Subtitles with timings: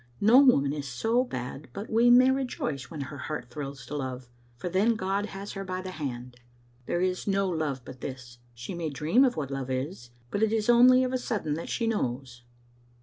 [0.19, 4.27] No woman is so bad but we may rejoice when her heart thrills to love,
[4.57, 6.37] for then God has her by the hand.
[6.87, 8.39] There is no love but this.
[8.55, 11.69] She may dream of what love is, but it is only of a sudden that
[11.69, 12.41] she knows.